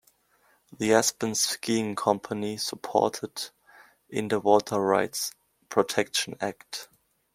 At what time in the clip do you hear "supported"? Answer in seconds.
2.57-3.51